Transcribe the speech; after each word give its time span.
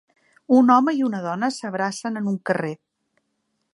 Un 0.59 0.71
home 0.75 0.95
i 0.99 1.03
una 1.09 1.19
dona 1.25 1.49
s'abracen 1.57 2.21
en 2.23 2.31
un 2.33 2.41
carrer. 2.51 2.73